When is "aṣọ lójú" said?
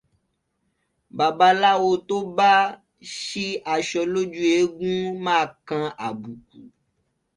3.73-4.39